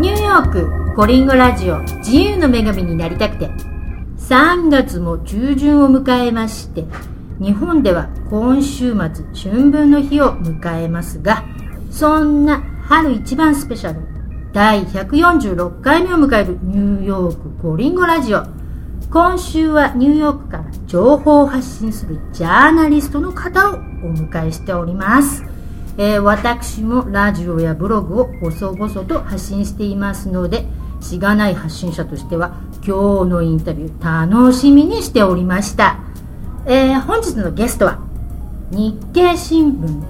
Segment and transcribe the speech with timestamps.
[0.00, 3.50] ニューヨークコリンゴラジオ自由の女神になりたくて。
[4.16, 6.84] 3月も中旬を迎えまして
[7.38, 11.44] 日本では今週末春分の日を迎えますが
[11.90, 14.00] そんな春一番スペシャル
[14.54, 18.42] 第146回目を迎えるニューヨークコリンゴラジオ。
[19.10, 23.78] 今週はニューヨークから情報を発信するジャーナリストの方をお
[24.14, 25.44] 迎えしております。
[26.02, 30.64] えー、私もラジオやブログを細々と発信していますので
[31.02, 36.00] しがない発信者としては今日のインタビュー楽しみにしておりました、
[36.64, 37.98] えー、本日のゲストは
[38.70, 40.02] 日経新聞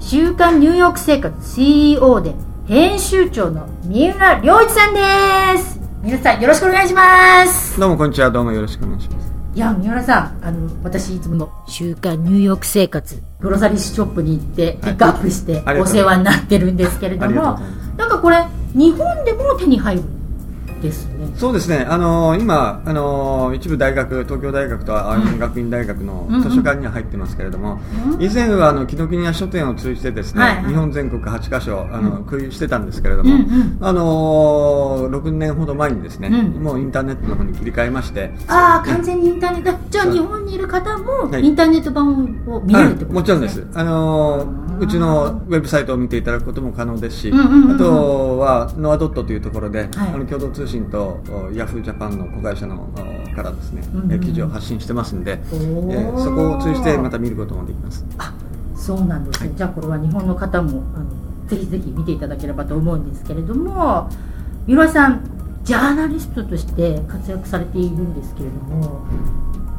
[0.00, 2.34] 週刊ニューヨーク生活 CEO で
[2.66, 5.80] 編集長の三浦良一さんです。
[6.02, 7.80] 皆さんよろしくお願いします。
[7.80, 8.30] どうもこんにちは。
[8.30, 9.17] どうもよろしくお願いします。
[9.58, 17.58] いや三浦さんあの私いつもの「週刊ニューヨーク生活」グロサリーショップに行ってピックアップしてお世話になってるんですけれども、
[17.96, 20.02] なんかこれ日本でも手に入る
[20.80, 28.12] ですねそうですね、あのー、今、あのー、一部大学、東京大学と青山学院大学の図書館には入ってますけれども、うん。
[28.14, 43.66] うん、以前はあの紀ノ国屋書店を通じてですね、はいはい、日本全国8カ所あの、空輸してたんですけれども、うんうん、あのー、6年ほど前にですね、うん、もうインターネットの方に切り替えまして、ああ、完全にインターネット、じゃあ日本にいる方もインターネット版を見れるってことですね、もちろんです。
[43.74, 51.20] あのうちのウェブサイトを見ていただくことも可能ですし、うんうんうんうん、あとはノアドットというところで、はい、あの共同通信と
[51.54, 52.88] ヤフージャパンの子会社の
[53.34, 58.04] からですね、うんうん、記事を発信してますんで、えー、そこを通じてまた見ることもできます。
[58.18, 58.34] あ
[58.74, 61.06] そうなんですね、はい、じゃあこれは日本の方もあの
[61.48, 64.08] ぜひぜひ見ていただければと思うんですけれども
[64.66, 69.02] 三浦さんジャーナリストとして活躍されているんですけれども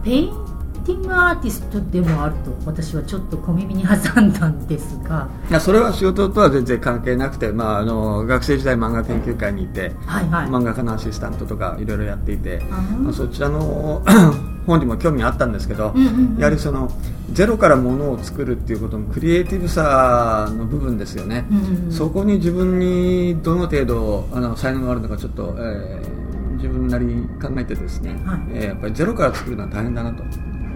[0.03, 0.48] ペイン
[0.85, 5.29] ティングアーティストでもあると私はちょっと小耳に挟んだんですが。
[5.49, 12.59] いやそれは仕事とは全然関係なくて、まあ、あの学生時代漫画研究会にいて、はいはい、漫画家のアシスタントとかいろいろやっていて、
[12.99, 14.03] まあ、そちらの
[14.65, 16.91] 本にも興味あったんですけど、うんうんうん、やはりその
[17.31, 30.23] ゼロからものを作るっていうことのクリエイティブさの部分ですよね、うんうん、そこに自分にどの程度あの才能があるのかちょっと、えー、自分なりに考えてですね、はい、えー、やっぱりゼロから作るのは大変だなと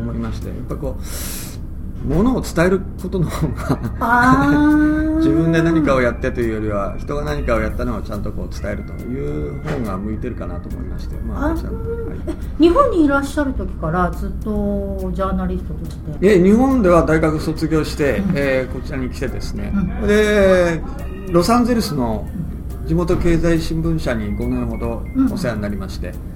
[0.03, 1.03] 思いましてやっぱこう
[2.03, 16.35] ものを伝えることの方が 自分で何かをやってというよりは人が何かをやったのをちゃんとこう伝えるという方が向いてるかなと思いまして、まあ、はい、日本にいらっしゃる時からずっとジャーナリストとして。
[16.35, 20.83] え日本では大学卒業して、うん、えー、こちらに来てですね、うん、で
[21.31, 22.27] ロサンゼルスの
[22.85, 25.03] 地元経済新聞社に5年ほど
[25.33, 26.32] お世話になりまして、うん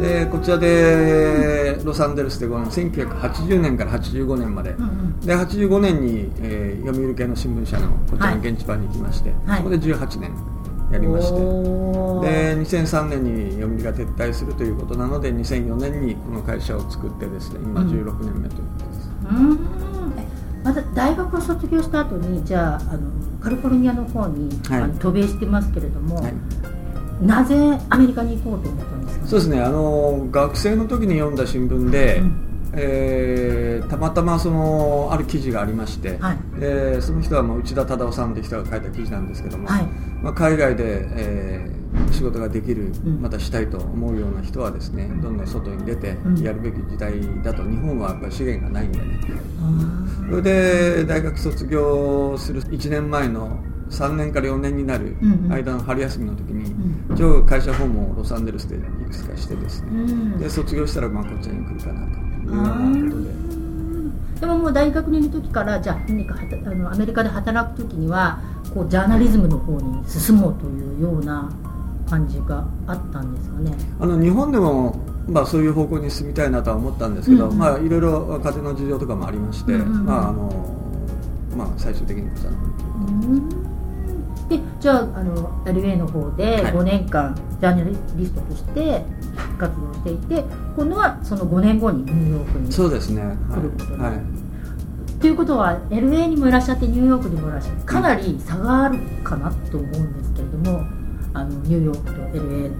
[0.00, 10.34] でこちらでロサンゼルスで1980年から85年まで、うんうん、で85年に、えー、読売系の新聞社のこちらの現地版に行きまして、はい、そこで18年
[10.90, 11.42] やりまして、で
[12.58, 19.58] 2003年に読売が撤退するということなので2004年にこの会社を作ってですね今16年目ということです、うん、
[20.64, 26.34] また大学を卒業した後にじゃああのカリフォルニアの方に、はい、あの渡米してますけれども、はい
[27.20, 29.60] なぜアメリカに行こうと思ったんですか、そうですね。
[29.60, 39.86] あの学生の時に読んだ新聞で、うん、えー、たまたまそのある記事がありまして、はい、えその人はもう内田忠夫さんという人が書いた記事なんですけども、はい、
[40.22, 47.12] まあ、海外で、えー、仕事ができる、またしたいと思うような人はですね、どんどん外に出てやるべき時代
[47.42, 49.20] だと、日本はやっぱり資源がないんでね、
[50.30, 53.58] それで大学卒業する1年前の
[53.92, 55.16] 3年から4年になる
[55.50, 56.74] 間の春休みの時に、
[57.14, 63.52] 一応会社訪問をロサンゼルスでいくつかしてですね、で卒業したらまあこっちに来るかなというようなことで。
[64.40, 68.40] でももう大学にいる時からじゃあ何かあのアメリカで働く時には
[68.74, 71.48] こうジャーナリズムの方に進もうというような
[72.10, 73.72] 感じがあったんですかね。
[74.00, 74.98] あの日本でも、
[75.28, 77.52] まあ、そういう方向に進みたいなとは思ったんですけど、うん。
[77.52, 80.72] うん、まあ、いろいろ家庭の事情とかもありまして、うんうん、まああの
[81.56, 83.71] まあ、最終的にこちらの方に行って
[84.58, 89.04] でじゃああの LA の方で5年間ジャーナリストとして
[89.58, 90.44] 活動していて
[90.76, 93.22] 今度はその5年後にニューヨークにそうですね。
[93.50, 94.24] 来ることになる、はい。
[95.20, 100.84] ということは LA にもいらっしゃってニューヨークにもいらっしゃってかなり差があるかなと思うんですけれども
[101.34, 102.72] あのニューヨークと LA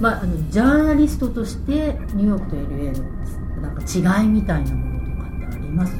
[0.00, 2.96] まあ、あのジャーナリストとしてニューヨークと LA
[3.56, 3.82] のなんか
[4.22, 5.94] 違いみたいなものとかってあります？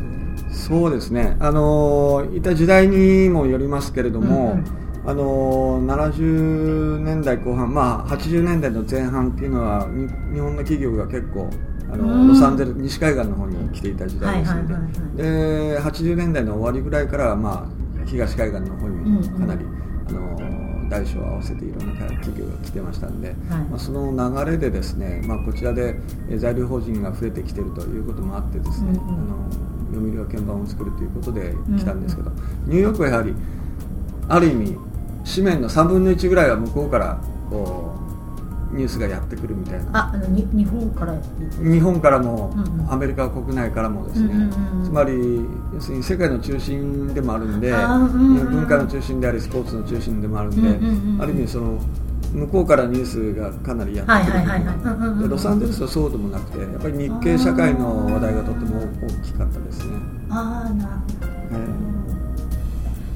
[0.67, 1.37] そうですね。
[1.39, 9.87] あのいた時代にもよりますけれども、うんうんあの70年代後半、まあ、80年代の前半っていうのは
[10.33, 11.49] 日本の企業が結構
[11.91, 20.17] あのロサンゼル西海岸の方に来ていた時代ですので,、で80年代の終わりぐらいから、まあ、東海岸の方にかなり、うん。
[20.17, 23.37] うん、あの大小合わせていろんな企業が来てましたんで、はい、
[23.71, 25.97] まあ、その流れでですね、まあ、こちらで
[26.37, 29.51] 在留邦人が増えてきているということもあってですね、うんうん、あの
[29.93, 33.35] 読売が鍵盤を作るということで来たんですけど、うんうん、ニューヨークはやはり
[34.29, 34.90] ある意味
[35.31, 38.01] 紙面の3分の1ぐらいは向こうからこう
[38.77, 39.99] ニュースがやってくるみたいな。
[39.99, 41.15] ああの日本から
[41.61, 45.13] 日本からも、うんうん、アメリカ国内からもですね、うんうんうん、つまり
[45.75, 51.81] 要するに世界の中心でもあるんで、うんうん、文化の中心でありスポーツの中心でもあるんで、うんうんうん、ある意味その
[52.33, 54.39] 向こうからニュースがかなりやってく
[55.09, 59.97] るでロサンゼルスはそうでもなくてやっぱり日系社会の話題がとても大きかったですね。
[60.31, 60.91] ああなる
[61.51, 62.00] ほど、えー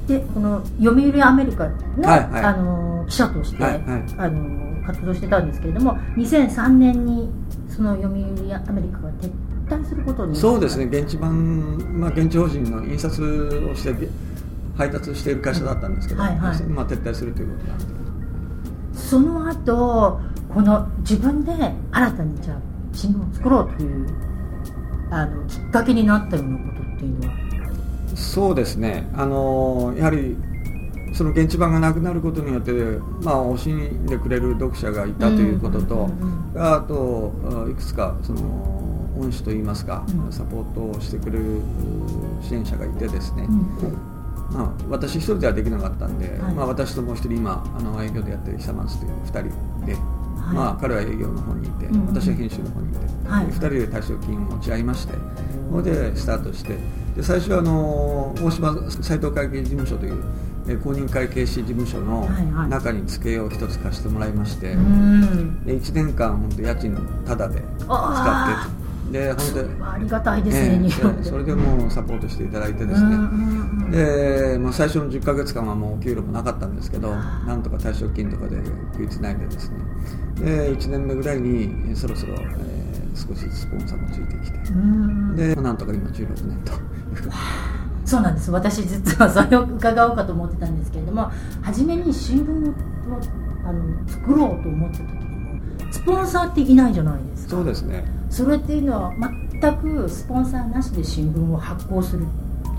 [0.07, 3.81] でこの読売アメリカのはいはい、あの記者として、はいはい、
[4.17, 7.29] あの活動してたんですけれども2003年に
[7.69, 9.31] その読売アメリカが撤
[9.67, 10.85] 退することにそうですね。
[10.85, 14.09] 現地版、まあ、現地法人の印刷をして
[14.77, 17.85] 配達している会社だったんですけど、はいはい、まあ、撤退するということなんで
[18.93, 20.19] その後
[20.53, 21.51] この自分で
[21.91, 22.57] 新たにじゃあ
[22.93, 24.07] 新聞を作ろうという
[25.11, 27.44] あのきっかけになったようなことっていうのは？
[28.15, 30.37] そうですね、あのやはり
[31.13, 32.71] その現地版がなくなることによって、
[33.21, 36.09] まあ、惜しんでくれる読者がいたということと、
[36.55, 37.33] あと
[37.69, 41.61] いくつかその恩師といいますか、サポートをしてくれる
[42.41, 43.47] 支援者がいてですね、
[44.51, 50.01] まあ、私一人ではできなかったんで、はい、まあ、私ともう一人今あの営業でやってる久松という2人で、はい、
[50.53, 55.13] まあ、彼は営業の方にいて、うん、私は編集の方にいて、はい、2人で退職金を持ち合いまして
[55.71, 56.77] それでスタートして
[57.15, 60.23] で最初はあの大島斎藤会計事務所という
[60.79, 62.27] 公認会計士事務所の
[62.67, 70.89] 中に机を一つ貸してもらいまして、はいはい、で1年間本当家賃タダで使ってで本当にありがたいですね、
[71.21, 73.17] えそれでもうサポートしていただいてですね、
[73.91, 78.57] で、まあ、最初の10か月間はもう給料もなかったんですけどなんとか退職金とかで
[78.93, 79.77] 食いつないでですね。
[80.39, 82.74] で1年目ぐらいにそろそろ、えー、
[83.15, 85.55] 少しスポンサーもついてきて。
[85.55, 86.73] でなんとか今16年と。
[88.05, 88.51] そうなんです。
[88.51, 91.31] 私実はそれを伺おうかと思ってたんですけれども
[91.61, 92.73] 初めに新聞を
[93.65, 97.51] あの作ろうと思った時にもスポンサーっていないじゃないですか。
[97.51, 98.05] そうですね。
[98.29, 99.13] それっていうのは
[99.51, 102.25] 全くスポンサーなしで新聞を発行する。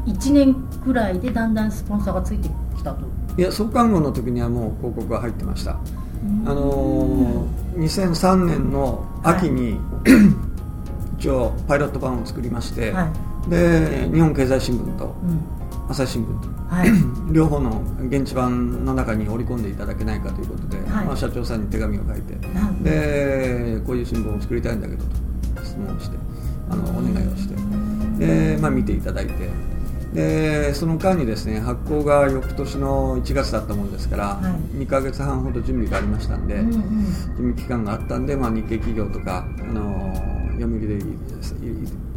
[0.07, 0.55] 1年
[0.85, 3.07] くらいでだんだんスポンサーがついてきたと。
[3.37, 5.73] いや創刊号の時にはもう広告が入ってました。
[5.73, 13.11] あのー、2003年の秋に、はい、 一応パイロット版を作りまして、は
[13.47, 15.15] い、で日本経済新聞と、
[15.89, 16.91] 朝日新聞と、はい、
[17.35, 22.35] 両方の現地版の中に織り込んでいただけないかということで、はい、まあ、社長さんに手紙を書いて、
[22.83, 25.05] でこういう新聞を作りたいんだけど
[25.57, 26.17] と質問をして
[26.71, 27.55] あのお願いをして
[28.19, 29.33] で、まあ、見ていただいて
[30.17, 40.15] でその間にですね発行が翌年の1月だったものですから、はい、2か月半ほど準備がありましたんで、うんうん、準備期間があったんで、まあ、日系企業とか、あの
[40.59, 40.99] 読売で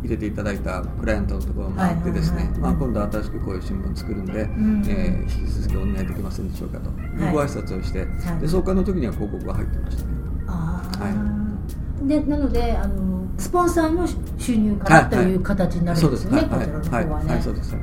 [0.02, 10.10] 入れていただいたクライアントのところを回ってですね、まあ、今度は新しくこういう新聞を作るんで、うん、えー、引き続きお願いできませんでしょうかというご挨拶をして、はい、で創刊の時には広告が入ってましたね。
[10.48, 13.09] はい、でなのであの
[13.40, 14.08] スポンサーの
[14.38, 17.34] 収入からという形になるんですよね、こちらの方はね。
[17.34, 17.74] はいそうです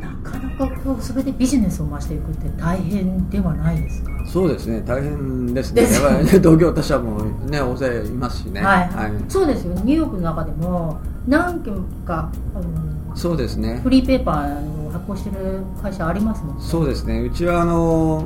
[0.00, 4.10] なかなかこうそれでビジネスを増していくって大変ではないですか？
[4.26, 5.82] そうですね大変ですね。
[5.82, 13.80] やっぱり同業他社もね大勢いますしね、はい、はい、そうですよニューヨークの中でも何件かあのそうですね。
[13.82, 16.62] フリーペーパー発行してる会社ありますもんね。
[16.64, 17.20] そうですね。
[17.20, 18.24] うちはあの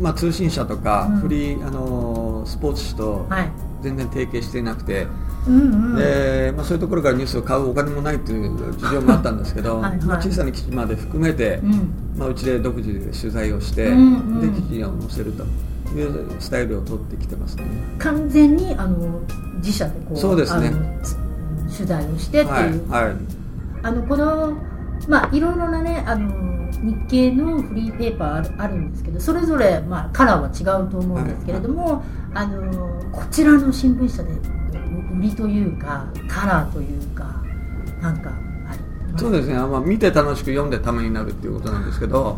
[0.00, 3.26] まあ、通信社とか、フリーあのスポーツ紙と
[3.82, 5.06] 全然提携していなくて、
[5.96, 15.44] でまあ、そういうところからニュースを買うお金もないという事情もあったんですけどはい、まあ、小さな記事まで含めて、うん、まあ、うちで独自で取材をして、うんうん、で記事を載せると
[15.96, 17.64] いうスタイルを取ってきてますね。
[17.98, 19.20] 完全にあの
[19.56, 20.70] 自社でこうそうですね。
[21.74, 23.16] 取材をしてっていう、はい、はい、
[23.82, 24.52] あのこの
[25.08, 26.48] まあいろいろなねあの
[26.82, 32.02] 日系のフリーペーパーあるんですけどそれぞれ、まあ、カラーは違うと思うんですけれども、はいはい、
[32.34, 34.30] あのこちらの新聞社で
[35.18, 37.42] 売りというかカラーというか
[38.00, 38.30] なんか
[39.18, 42.34] そうですね、まあ、見て楽しく読んでためになるっていうことなんですけど、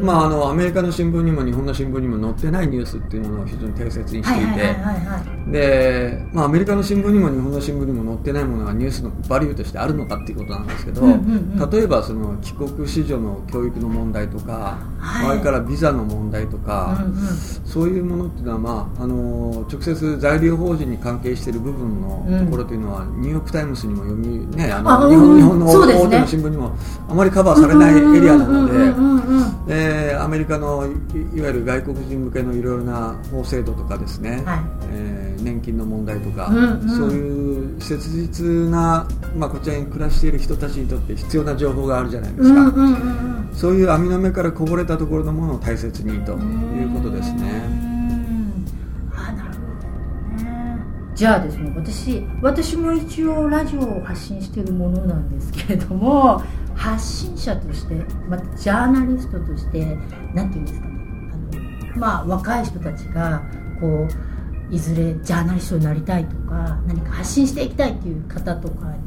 [0.00, 4.46] まあ、あのアメリカの新聞にも日本の新聞にも載ってないニュースっていうものを非常に大切にしてい
[5.50, 11.02] てで、まあ、アメリカの新聞にも日本の新聞にも載ってないものがニュースのバリューとしてあるのかっていうことなんですけど、
[11.70, 26.76] 例えばその帰国子女の教育の問題とか、はい、からビザの問題とか、うんうん、そういうものっていうのは、まあ、あの直接在留邦人に関係している部分のところというのは、うん、ニューヨーク・タイムズにも読み、ね、あの日本の大大手の新聞にも
[27.08, 34.60] あまりカバーされないエリアなのでアメリカのいわゆる外国人向けのいろいろな法制度とかですね、はい、
[34.92, 42.72] えー、年金の問題とか、うんうん、そういう切実な、まあ、こちらに暮らしている人たちにとって必要な情報があるじゃないですか、
[43.52, 47.87] そういう網の目からこぼれたところのものを大切にということですね。
[51.18, 56.40] じゃあですね私私も一応ラジオを発信してるものなんですけれども
[56.76, 57.94] 発信者として、
[58.28, 59.96] またジャーナリストとして
[60.32, 60.94] 何て言うんですかね
[61.32, 63.42] あの、まあ、若い人たちが
[63.80, 68.98] こういずれジャーナリストになりたいとか何か発信していきたいっていう方とかに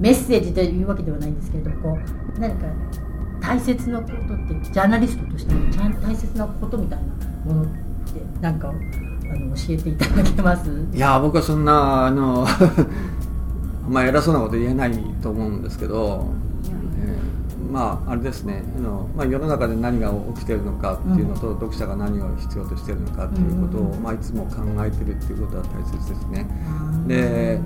[0.00, 1.98] メッセージというわけではないんですけれどこ
[2.36, 2.64] う何か
[3.42, 7.72] 大切なことってジャーナリストとしての大切なことみたいなものって
[8.40, 8.72] 何か
[9.34, 10.70] あの教えていただけます？
[10.92, 12.46] いや僕はそんなあの
[13.88, 16.26] まあ偉そうなこと言えないと思うんですけど、
[16.98, 26.46] えー、まああれですねあの、まあ、世の中で何が起きてるのかっていうのと、うん、読者が何を必要としてるのかっていうことを、うん、まあ、いつも考えてるっていうことは大切ですね。
[27.08, 27.60] で、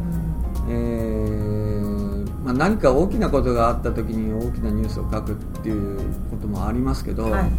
[0.68, 5.98] えーまあ、何か大きなことがあった時に大きなニュースを書くっていう
[6.30, 7.50] こともありますけど、はい、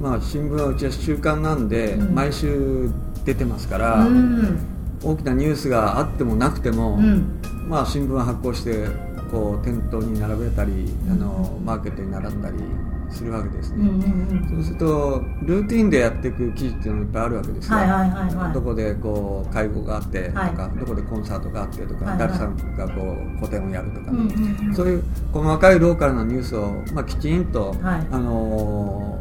[0.00, 2.90] まあ、新聞はうちは習慣なんで、うん、毎週
[3.28, 4.58] 出てますから、うん、
[5.04, 8.88] 大きなニュースがあってもなくても、うん、まあ、新聞は発行して
[9.30, 10.72] こう店頭に並べたり、
[11.10, 12.56] あのマーケットに並んだり
[13.10, 13.84] するわけですね、
[14.48, 17.78] そうするとルーティンでやっていく記事っていうのがいっぱいあるわけですよ、
[18.54, 24.74] どこでこう会合があってとか、はい、どこでコンサートがあってとか、はいはい、誰さんがこう個展をやるとか、ね。
[24.74, 29.17] そういう細かいローカルなニュースを、まあ、きちんと、はい、あのー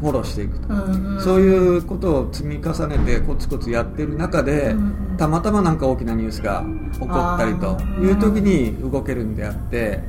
[0.00, 10.00] フォローしていくと、うんうん、そういうことを積み重ねてコツコツやってる中で、うんうん、たまたま何か大きなニュースが起こったりという時に動けるんであって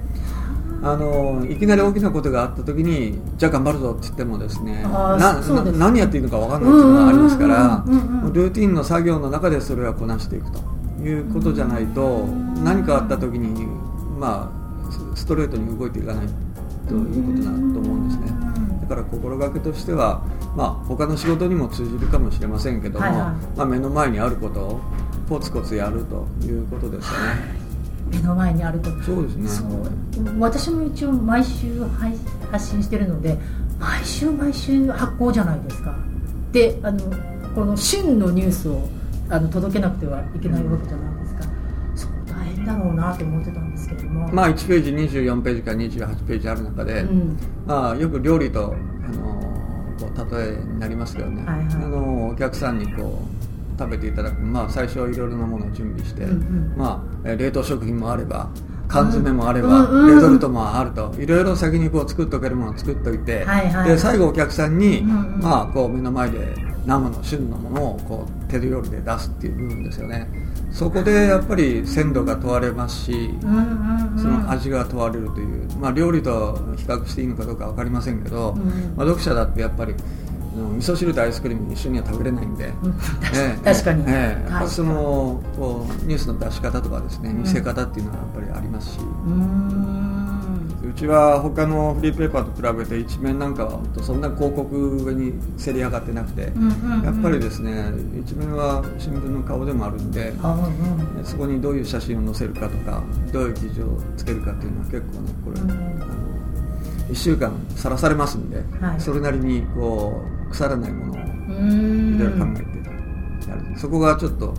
[0.84, 5.42] あのいきなり大きなことがあった時にじゃあ頑張るぞって言ってもですねな
[5.72, 7.84] 何やっていいのか分かんないっていうのがありますから
[8.32, 10.78] ルーティンの作業の中でそれはこなしていくと。
[11.02, 12.26] いうことじゃないと
[12.64, 13.66] 何かあった時に
[14.18, 16.28] まあストレートに動いていかない
[16.88, 18.37] ということだと思うんですね。
[18.88, 20.24] だから心がけとしては、
[20.56, 24.82] まあ、他の仕事にも通じるかもしれませんけども、はいはい、まあ、目の前にあることを
[25.28, 27.68] コツコツやるということですよね。
[28.10, 28.90] 目の前にあると。
[29.02, 29.50] そうですね。
[30.40, 31.84] 私も一応毎週
[32.50, 33.38] 発信してるので
[33.78, 35.94] 毎週毎週発行じゃないですか。
[36.54, 37.00] であの
[37.54, 38.88] この旬のニュースを
[39.30, 41.44] あの届けなくてはいけないわけじゃないですか、
[41.96, 43.67] そう大変だろうなと思ってたんですけど
[44.18, 49.38] もまあ1ページ24ページから28ページある中で、うん、まあ、よく料理とあの
[50.00, 58.50] こう例えになりますけどね、はいはい、あのお客さんにこう食べていただく、まあ、最初はいろいろなものを準備して、うんうん、まあ、冷凍食品もあれば
[58.88, 61.14] 缶詰もあれば、うん、レトルトもあると。
[61.20, 70.28] いろいろ先にこう作っておけるものを作っておいて、はいはい、で最後お客さんに、うんうん、まあ、こう目の前で生の旬のものをこう手料理で出すっていう部分ですよね。
[70.72, 78.56] そこでやっぱり鮮度が問われますし、その味が問われるという、まあ、料理と比較していいのかどうか分かりませんけど、
[78.96, 79.96] まあ、読者だってやっぱり
[80.64, 82.74] 味噌汁とアイスクリーム一緒には食べれないんで、
[83.64, 89.00] 確かに、ええ、そのこうニュースの出し方とかですね見せ方っていうのはやっぱりありますし。
[90.88, 96.44] うちは他のフリーペーパーと比べて一面なんかはそんな広告上にせり上がってなくて、
[97.04, 100.34] やっぱりですね一面は新聞の顔でもあるんで、
[101.24, 106.08] そこにどういう写真を載せるかとかどういう記事をつけるかっていうのは結構ねこれ、あの
[107.10, 111.20] 1週間さらされますんで、はい、それなりにこう腐らないものをい
[112.20, 113.62] ろいろ考えてやる。
[113.78, 114.54] そこがちょっと、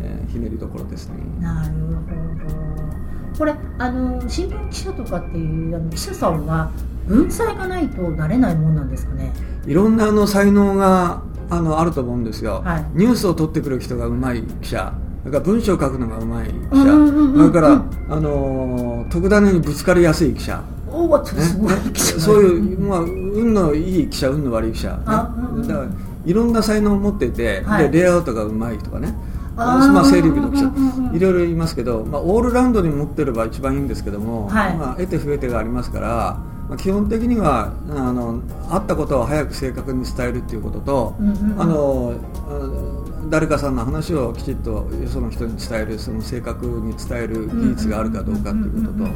[0.00, 1.16] えー、ひねりどころですね。
[1.40, 1.96] なるほど。
[3.38, 6.70] これあの新聞記者とかっていうあの記者さんは
[7.06, 9.32] 文才がないとなれないもんなんですかね？
[9.66, 14.92] いろんなあの才能があのあると思うんですよ、はい、ニュースを取ってくる人がうまい記者。
[15.24, 20.62] だから文章を書くのがうまい記者、それから、あの特ダネにぶつかりやすい記者
[21.04, 25.32] おね、そういう、まあ、運のいい記者運の悪い記者、ね、だか
[25.80, 25.86] ら
[26.24, 29.14] いろんな才能を持っていて、はい、でレイアウトがうまいとかね。
[29.56, 30.70] まあ、整理部の記者。
[31.14, 36.38] いろいろ言いますけど、まあ、オールラウンドに持ってれば一番いいんですけども、はい、まあ、得て増えてがありますから、
[36.68, 41.14] まあ、基本的にはあのあったことを早く正確に伝えるっていうことと、
[41.58, 42.12] あの
[43.28, 49.10] 誰かさんの話をきちっとよその人に伝えるその正確に伝える技術があるかどうかということと、ま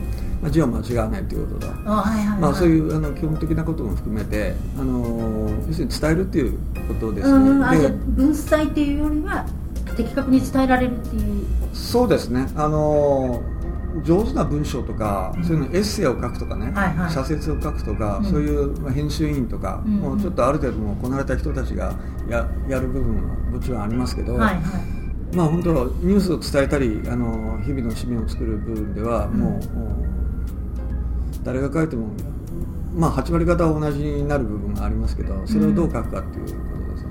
[0.44, 7.78] あ、字を間違わないということと、まあ、そういうあの基本的なことも含めてあの要するに伝えるっていうことですね。
[7.78, 9.46] で文才っていうよりは
[9.96, 11.44] 的確に伝えられるっていう。
[11.72, 12.48] そうですね。
[12.56, 13.42] あの
[14.04, 21.94] 上手な文章とか、そういうのエッセイを書くとかね、はいはい、社説を書くとか、うん、そういう編集員とか、うん、もうちょっとある程度もこなれた人たちが
[22.28, 24.60] ややる部分はもちろんありますけど、はいは
[25.32, 32.10] い、まあ本当ニュースを伝えたりあの日々の紙面を作る部分ではもう、うん、誰が書いても
[32.94, 36.50] まあ8割方は同じになる部分がありますけどそれをどう書くかっていうこ
[36.86, 37.10] とですね。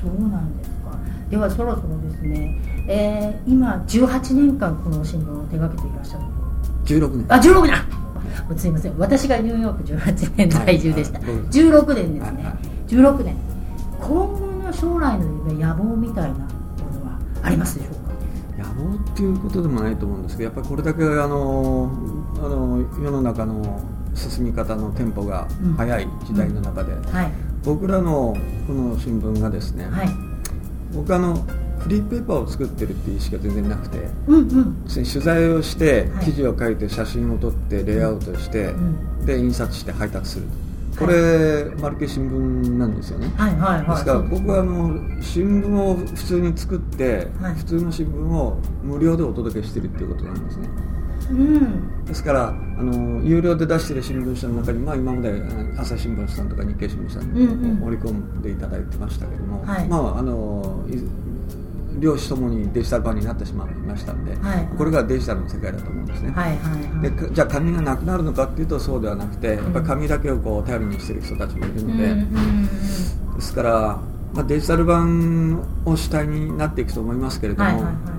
[0.00, 0.98] そうなんですか。
[1.30, 2.58] ではそろそろですね、
[2.90, 6.24] えー、今18年間この新聞を手掛けていらっしゃる。
[6.86, 7.26] 16年。
[7.28, 7.98] あ16年。
[8.58, 8.98] すいません。
[8.98, 12.56] 私がニューヨーク18年在住でした、はい、16年ですね、はい、
[12.88, 13.36] 16年。
[14.00, 16.46] 今後の将来の夢野望みたいなもの
[17.04, 18.68] はありますでしょうか？
[18.68, 21.90] 野望っていうことでもないと思うんですけどやっぱりこれだけあの
[22.36, 23.82] あの世の中の
[24.14, 27.04] 進み方のテンポが速い時代の中で、うんうん。
[27.12, 27.32] はい、
[27.64, 28.34] 僕らの
[28.66, 30.08] この新聞がですね、はい、
[30.94, 31.44] 僕あの
[31.78, 40.44] フリーペーパーを作ってるっていう意識が全然なくて、うんうん、取材をして記事を書いて写真を撮ってレイアウトして、うん、で印刷して配達する
[40.98, 50.68] これ、はい、マルケ新聞なんですよね、はいはいはい、ですから僕はあの新聞を普通に作って、はい、普通の新聞を無料でお届けしてるっていうことなんですね。
[51.30, 55.42] うん、ですからあの有料で出している新聞社の中に、まあ、今まで
[55.76, 60.84] 朝日新聞さんとか日経新聞さんに盛り込んでいただいてましたけども、うんうん、まああの
[62.00, 74.00] 両種ともにデジタル版になってしまいましたんで、はい、これがデジタルの世界だと思うんですね、はいはいはい、でじゃあ紙がなくなるのかっていうとそうではなくてやっぱり紙だけをこう頼りにしている人たちもいるので、うん、ですから、
[74.34, 78.18] まあ、デジタル版を主体になっていくと思いますけれども、はいはいはい。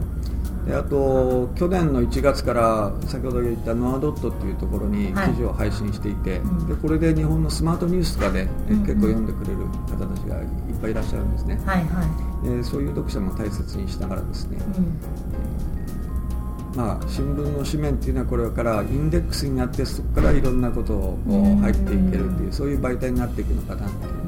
[0.70, 10.46] であと去年の1月から先ほど言ったノアドットっていうところに記事を配信していて、はい、でこれで日本のスマートニュースとかで、結構読んでくれる方たちがいっ
[10.80, 24.20] ぱいいらっしゃるんですね、はいはい、でそういう読者も大切にしながらですね、うん、まあ、新聞の紙面っていうのはこれからインデックスになってそこからいろんなことをこう入っていけるっていうそういう媒体になっていくのかなっていう。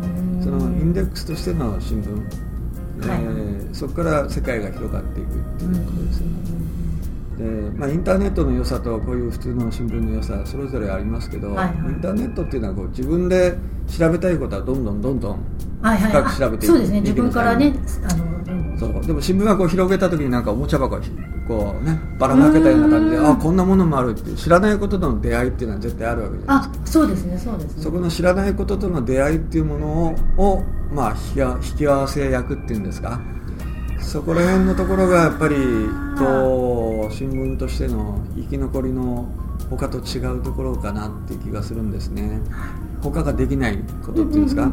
[0.44, 2.16] そのインデックスとしての新聞。
[3.07, 6.33] はい、えー、そこから世界が広がっていくっていうことですよね。
[7.37, 13.55] でまあ、インターネットの良さとこういう普通の新聞の良さそれぞれありますけど、はいはい、インターネットっていうのはこう自分で
[13.87, 15.44] 調べたいことはどんどんどんどん
[15.81, 17.01] 深く調べていく、はいはい、そうですね。
[17.01, 17.74] 自分からね
[18.09, 19.05] あのそう。
[19.05, 21.00] でも新聞がこう広げた時になんかおもちゃ箱
[21.48, 26.83] こうねばらまけたような感じであこんなものもあるって知らないこととの出会いっていうのは絶対あるわけじゃないですか。
[26.83, 27.37] あそうですね。
[27.37, 27.83] そうですね。
[27.83, 30.63] そこの知らないこととの出会いっていうものをを
[30.94, 31.15] まあ
[31.63, 33.20] 引き合わせ役っていうんですか
[34.01, 35.55] そこら辺のところがやっぱり
[36.18, 39.29] こう新聞としての生き残りの
[39.70, 42.42] 他と違うところかなっていう気がするんですね。
[43.01, 44.70] 他ができないことっていうんですか？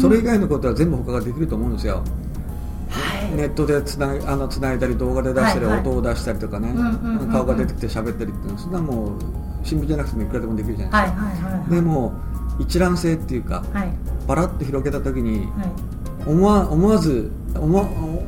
[0.00, 2.02] それ以外のことは全部他ができると思うんですよ。
[3.34, 6.72] ネットでつなあのつないだり動画で出したり、音を出したりとかね、
[7.30, 9.18] 顔が出てきて喋ったりっていうのはそんなもう
[9.64, 12.14] 新聞じゃなくてもいくらでもできるじゃないですか、でも
[12.60, 13.90] 一覧性っていうか、はい、
[14.26, 15.48] バラッと広げた時に、
[16.24, 17.30] 思わ思わず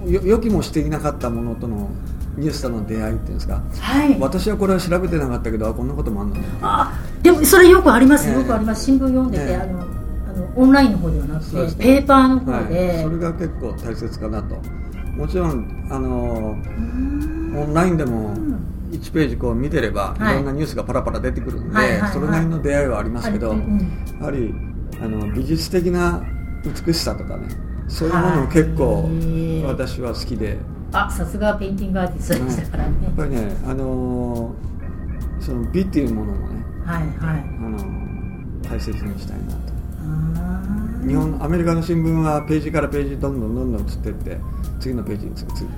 [0.07, 1.91] 予期もしていなかったものとの
[2.37, 8.85] ニュースとの出会いっていうんですか、はい、私はこれは調べてなかったけどこんなこともあるのあでもそれよくあります、よくあります。
[8.85, 14.57] 新聞読んでて、あのあのオンラインの方ではなくて、ね、ペーパーの方で、はい、それが結構大切かなと。
[15.17, 16.51] もちろんあの
[17.61, 18.37] オンラインでも
[18.93, 21.75] 1ページこう見てれば、い、ろんなニュースがパラパラ出てくるんで、
[22.13, 24.55] それなりの出会いはありますけど、やはり
[25.01, 26.23] あの美術的な
[26.65, 27.49] 美しさとかね
[27.89, 29.09] そういうものも結構
[29.67, 30.59] 私は好きで。
[30.93, 34.55] あさすがペインティングアーティストでしたからね、やっぱりねあの
[35.39, 37.79] その美っていうものもね、はいはい、あの
[38.63, 39.79] 大切にしたいなと。
[41.07, 44.39] 日本アメリカの新聞はページからページどんどんどんどん移っていって
[44.81, 45.69] 次のページにつくつく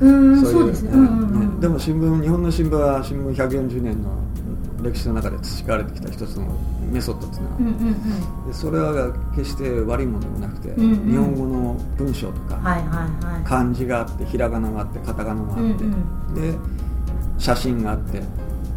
[0.00, 4.10] うんそうですね、ね、でも新聞日本の新聞は新聞140年の
[4.82, 6.46] 歴史の中で培われてきた一つの
[6.90, 15.72] メソッドっていうのは、うんうんうん、でそれは決して悪いものでもなくて、うんうん、日本語の文章とか、はいはいはい、漢字があってひらがながあってカタカナがあって、うん
[16.28, 16.58] うん、で
[17.38, 18.22] 写真があって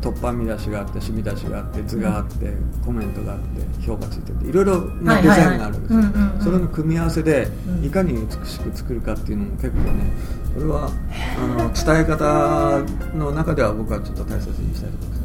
[0.02, 2.52] 突破見出しがあって染み出しがあって図があって、
[2.86, 6.02] コメントがあって評価ついてていろいろなデザインがあるんですよ、
[6.44, 7.48] それの組み合わせで
[7.82, 10.12] いかに美しく作るかっていうのも結構ね
[10.56, 10.92] これは
[11.40, 12.84] あの伝え方
[13.18, 15.23] の中では僕はちょっと大切にしたいところです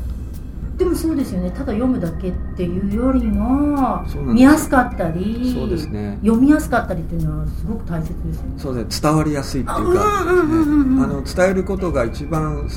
[0.79, 1.51] でもそうですよね。
[1.51, 8.55] ただ読むだけっていうよりも見やすかったりそうです、ね、読みやすかったりっていうのはすごく大切ですよね。
[8.59, 9.03] そうです。
[9.03, 10.25] ね伝わりやすいっていうか。
[11.37, 12.69] 伝えることが一番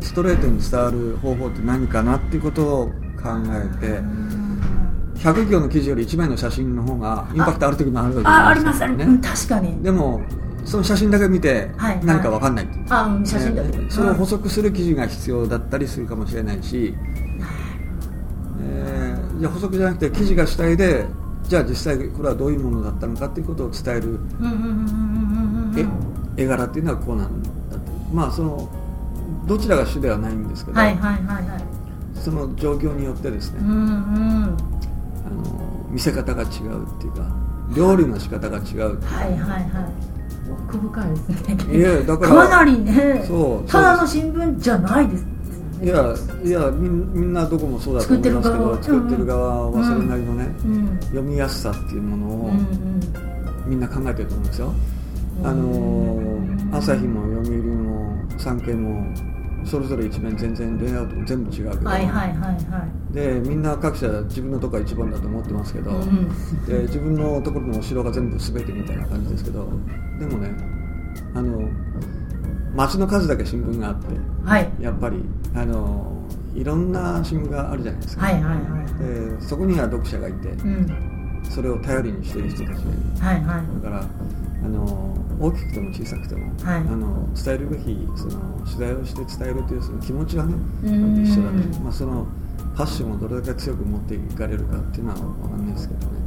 [0.00, 4.00] ストレートに伝わる方法って何かなっていうことを考えて
[5.20, 9.48] 100行の記事より1枚の写真の方がインパクトある時もあるわけですよ、ね、あありますあります。
[9.48, 9.82] 確かに。
[9.82, 10.22] でも
[10.64, 11.70] その写真だけ見て
[12.02, 12.84] 何か分かんない、はいはい、
[13.22, 17.29] あ写真だけ、それを補足する記事が必要だったりするかもしれないし、えー、
[19.40, 21.06] じゃ補足じゃなくて記事が主体で
[21.44, 24.20] じゃあ実際これはどういうものだったのかっていうことを伝える
[26.36, 27.48] 絵柄っていうのはこうなんだ
[27.78, 28.68] とまあその
[29.46, 30.78] どちらが主ではないんですけど、
[32.14, 34.56] その状況によってですね、あの
[35.88, 36.50] 見せ方が違うっ
[36.98, 37.34] ていうか
[37.74, 39.70] 料理の仕方が違うっていうか、はいはいはい
[40.50, 41.30] 奥深いです
[41.66, 45.29] ねいやだからかなりねそうただの新聞じゃないです
[45.82, 46.14] いや
[46.44, 49.84] いやみみんなどこもそうだと思いますけど作ってる側は。
[49.84, 52.50] それなりのね、うん、読みやすさっていうものを、
[53.66, 54.74] みんな考えてると思うんですよ、
[55.42, 59.04] あの朝日も読売も産経も
[59.64, 66.28] それぞれ一面全然レイアウトも全部違うけど、はいはいはいはい、でみんな各社自分のとこが一番だと思ってますけど、うん、
[66.66, 69.68] で自分のところのお城が全部全てみたいな感じですけど
[70.18, 70.50] でもね
[71.34, 71.68] あの
[72.74, 74.06] 町の数だけ新聞があって、
[74.44, 75.22] はい、やっぱり
[75.54, 76.12] あの
[76.54, 82.88] いろんな新聞があるじゃないですか、はいはいはい、でそこには読者がいて、うん、それを頼りにしている人たちがいる、
[83.20, 84.04] はいはい、だから
[84.62, 92.26] あの大きくても小さくても、はい、あの伝えるべきその取材をして伝えるというその気持ちはね一緒だと、まあ、その
[92.76, 96.20] パッションをどれだけ強く持っていかれるかっていうのは分かんないですけどね。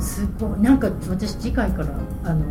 [0.00, 0.60] すごい。
[0.60, 1.88] なんか私次回から
[2.24, 2.44] あの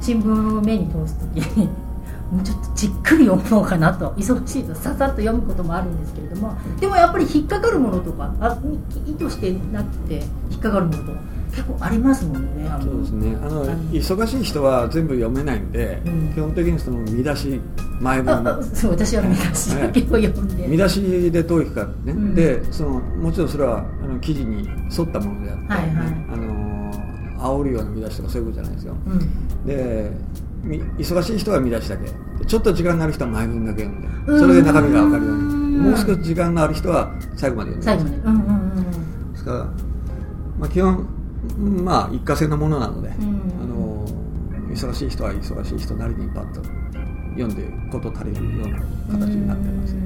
[0.00, 1.68] 新聞を目に通す時に
[2.30, 8.58] もうちょっとじっくり読もうかなと忙しいとささっと読むこともあるんですけれどもでもやっぱり引っかかるものとかあ
[9.06, 11.18] 意図してなくて引っかかるものとか
[11.50, 12.70] 結構ありますもんね。
[12.80, 13.36] そうですね。
[13.42, 17.60] あの忙しい人は全部読めないんで、うん、基本的にその見出し
[18.00, 25.90] 前文そう私は見出しだけを読んで、見出しでどういくかね、うん、でそのもちろんそれはあの記事に沿ったものであって、はいはい、
[26.32, 26.47] あの
[27.38, 30.12] 煽るような見出しとかそういうことじゃないですよ、うん、で
[30.98, 32.10] 忙しい人は見出しだけ。
[32.46, 34.38] ちょっと時間がある人は前文だけ読んで。
[34.38, 35.42] それで中身が分かるように。
[35.78, 37.84] もう少し時間のある人は最後まで読んで。
[37.84, 39.56] 最後まで、うんうんうん、ですから、
[40.58, 41.06] まあ、基本
[41.84, 43.14] まあ一過性のものなので、うん、
[43.62, 44.06] あの
[44.68, 46.62] 忙しい人は忙しい人なりにパッと
[47.36, 48.78] 読んで事足りるような
[49.18, 50.00] 形になってます、ね、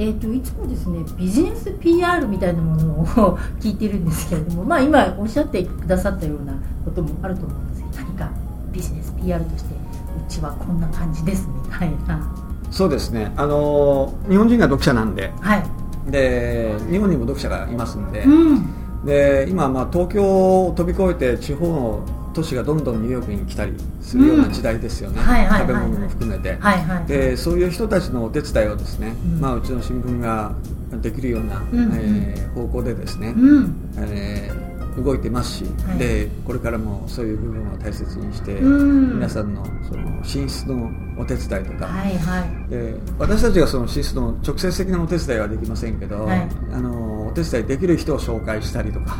[0.00, 6.54] えーと、いつもですねビジネス PR みたいなものを聞いてるんですけれども、まあ、今おっしゃってくださったような
[6.86, 8.30] こともあると思うんですけど何か
[8.72, 12.34] ビジネス PR としてうちはこんな感じですみたいな。
[12.70, 13.30] そうですね。
[13.36, 20.22] あの日本人が読者なんで,、はい、で日本にも読者がいますんでうん、で今、まあ、東京
[20.66, 25.20] を飛び越えて地方の都市がどんどんニューヨークに来たりするような時代ですよね、
[25.58, 30.54] 食べ物も含めて、はいはい、でそういう人たちのお手伝いをですね、うん、まあ、うちの新聞が
[31.02, 34.59] できるような、うん、えー、方向でですね、うん、えー
[35.02, 49.16] 動いてますし、はい、でこれからもそういう部分を大切にして、皆さんのその進出のお手伝いとか、はいはい、で私たちがその進出の直接的なお手伝いはできませんけど、はい、あのお手伝いできる人を紹介したりとか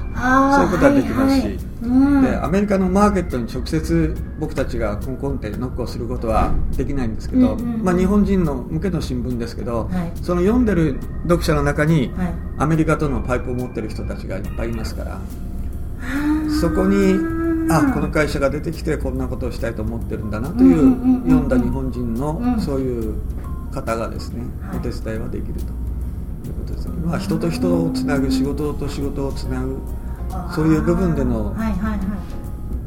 [0.56, 9.90] そういうことはできますし、はいはい、でアメリカのマーケットに直接僕たちがコンコンってノックをすることはできないんですけど、うんうんうん、まあ、日本人の向けの新聞ですけど、
[10.22, 12.10] その読んでる読者の中に、
[12.56, 15.20] アメリカとのパイプを持ってる人たちがいっぱいいますから。
[16.60, 17.14] そこに
[17.70, 20.76] あこの会社が出てきてこんなことをしたいと思ってるんだなという
[21.24, 23.14] 読んだ日本人のそういう
[23.72, 24.42] 方がですね
[24.74, 25.80] お手伝いはできると。
[26.46, 29.78] いうことですね、まあ、人と人をつなぐ仕事と仕事をつなぐ
[30.54, 31.54] そういう部分での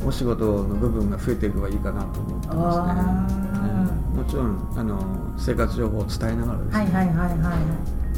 [0.06, 4.24] お仕事の部分が増えていけばいいかなと思ってますね。
[4.24, 5.00] もちろんあの
[5.38, 6.78] 生活情報を伝えながらですね。
[6.78, 8.13] はいはいはいはい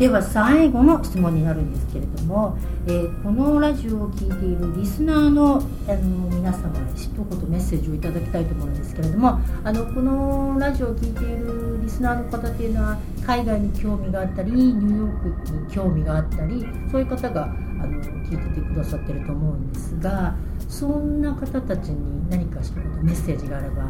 [0.00, 6.00] では最後の質問になるんですけれども、えー、このラジオを聴いているリスナーのあの
[6.34, 20.34] 皆様へ一言メッセージをいただきたいと思うんですけれどもあのこのラジオを聴いているリスナーの方っていうのは海外に興味があったりニューヨークに興味があったりそういう方があの聞いててくださってると思うんですが
[20.66, 23.82] そんな方たちに何か一言メッセージがあれば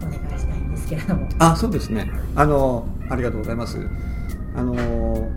[0.00, 1.28] お願いしたいんですけれども。
[1.38, 2.10] あそうですね。
[2.34, 3.76] あのありがとうございます。
[4.54, 5.30] あの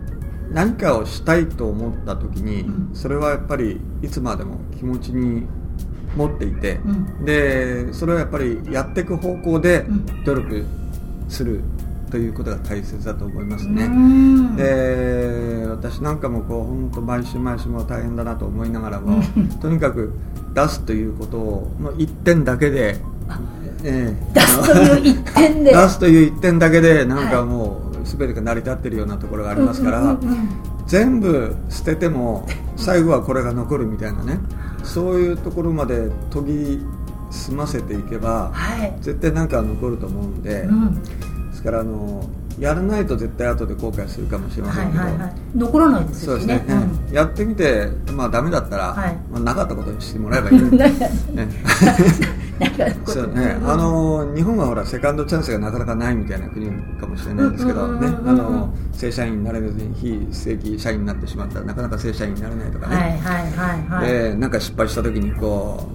[0.50, 5.46] 何かをしたいと思った時に、それはやっぱりいつまでも気持ちに
[6.16, 9.84] 持っていて、うん、でそれはやっぱりやっていく方向で
[10.24, 10.64] 努力
[11.28, 11.62] する
[12.10, 13.88] ということが大切だと思いますね。
[14.56, 19.22] で私なんかもこう本当毎週毎週も大変だなと思いながらも
[19.60, 20.12] とにかく
[20.54, 22.96] 出すということをもう1点だけで、
[23.82, 25.70] えー、出すという1点で。
[25.74, 30.18] 出すという1点だけでなんかもう、はい全てが成り立っているようなところがありますから、
[30.86, 34.38] 全部捨てても最後はこれが残るみたいなね。
[34.86, 36.86] そういうところまで研ぎ
[37.30, 41.02] 澄ませていけば、はい、絶対何か残ると思うんで、うん、
[41.50, 42.24] ですからあの
[42.58, 46.40] やらないと絶対後で後悔するかもしれませんけど、はいはいはい、残らないですよね。
[46.40, 46.74] そうですね、
[47.08, 50.92] うん、やってみて、まあ、ダメだったら、はい、まあ、なかったことにしてもらえばいい ね
[53.06, 65.86] そうね、あの日本はほらセカンドチャンスがなかなかないみたいな国かもしれないんですけど、ね、あの正社員になれずに非正規社員になってしまったらなかなか正社員になれないとかね、はいはいはいはい、でなんか失敗した時にこ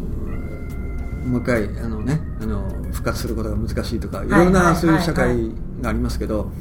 [1.25, 6.51] うもう一回あの、ね、あの復活することが難しいとかいろんなそういう社会がありますけど、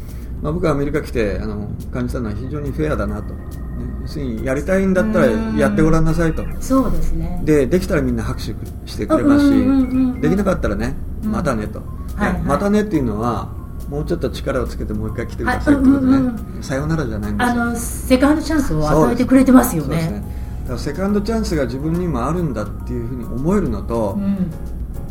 [0.42, 3.34] まあ、僕はアメリカ来てあの感じたのは非常にフェアだなと。
[3.34, 6.44] 要するにやりたいんだったらやってごらんなさいと。
[6.60, 7.40] そうですね。
[7.44, 8.54] でできたらみんな拍手
[8.86, 11.80] してくれますし、できなかったらねまたねと、
[12.16, 13.48] はいはい、またねっていうのは
[13.88, 16.32] もうちょっと力をつけてもう一回来てくださいってことでね、
[16.62, 19.96] さよならじゃないんですあのセカンドチャンスを与えてくれてますよね。
[19.96, 20.24] ね
[20.62, 24.52] だからセカンドチャンスが自分にもあるんだっていうふうに思えるのと、うん、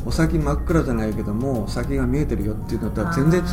[0.06, 3.50] お先真っ暗じゃないけども先が見えてるよっていうのとは全然、ね、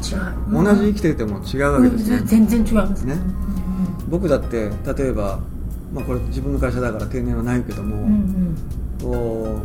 [0.00, 3.02] 違う、同じ生きてても違うわけですね、うん、全然違います。
[3.02, 3.16] ね、
[4.08, 5.38] 僕だって例えば、
[5.92, 8.56] まあ、これ自分の会社だから定年はないけども、うん
[9.02, 9.62] うん、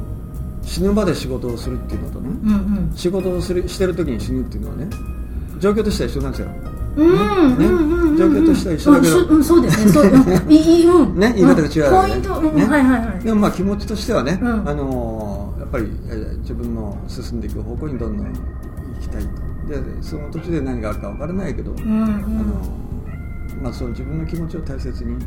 [0.63, 4.87] 死ぬまで仕事をするっていうのとね、うんうん、仕事をするしてる時に死ぬっていうのはね
[5.59, 6.47] 状況としては一緒なんですよ。
[6.95, 9.91] うん、ね、状況としては一緒だけど、うん、そうですね。
[9.91, 10.05] そう
[10.51, 13.23] いい、うん、 ね言い方が違う、ポインはいはいはい。
[13.23, 15.87] でもまあ気持ちとしてはね、あのやっぱり
[16.41, 18.33] 自分の進んでいく方向にどんどん行
[19.01, 19.29] きたいと。
[19.67, 22.19] でその途中で何があるか分からないけど、あの
[23.63, 25.21] まあ、その自分の気持ちを大切に持っ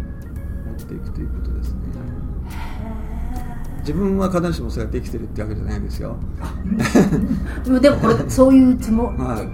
[0.76, 1.78] ていくということですね。
[3.80, 6.16] 自分は必ずしもそれができてるってわけじゃないんですよ。
[7.80, 9.36] でもこれそういうつもり、 はい。
[9.36, 9.48] はい、へ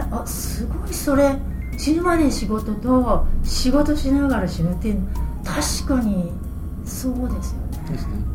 [0.00, 1.38] えあすごいそれ。
[1.78, 5.02] 死ぬまで仕事と仕事しながら死ぬっていう
[5.44, 6.30] 確かに
[6.84, 7.90] そうですよね。
[7.90, 8.33] ですね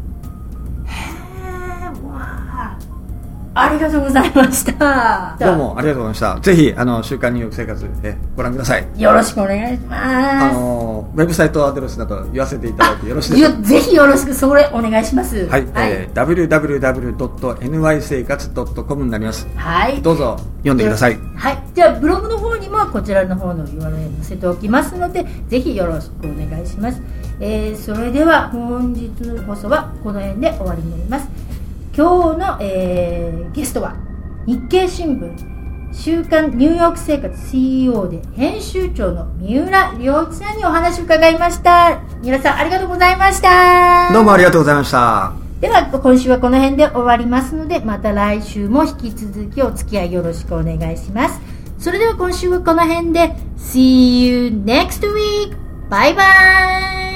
[3.62, 5.36] ありがとうございました。
[5.40, 6.40] どうもありがとうございました。
[6.42, 8.86] ぜひあの週刊ニューヨーク生活えご覧ください。
[8.98, 10.04] よろしくお願いします。
[10.04, 13.62] あのウェブサイトアドレスなど言わせていただいてよろしいですか？
[13.62, 15.48] ぜひよろしくそれお願いします。
[15.48, 18.50] はい、はい、えー、www.ny 生活
[18.84, 19.48] .com になります。
[19.56, 20.02] はい。
[20.02, 21.20] どうぞ読んでください。
[21.36, 21.60] はい。
[21.74, 27.02] じゃあブログの方にもこちらの方の URL 載せておきますのでぜひよろしくお願いします、
[27.40, 31.49] えー、それでは本日の放送はこの辺で終わりになります
[31.96, 33.96] 今日の、えー、ゲストは
[34.46, 35.60] 日経新聞
[35.92, 42.02] 週刊ニューヨーク生活 CEO で編集長の三浦良一さんにお話を伺いました。
[42.22, 44.14] 三浦さんありがとうございました。
[44.14, 45.34] どうもありがとうございました。
[45.60, 51.42] では今週はこの辺で終わりますのでまた来週も引き続きお付き合いよろしくお願いします。
[51.80, 55.58] それでは今週はこの辺で See you next week!
[55.90, 56.24] バイバ
[57.06, 57.09] イ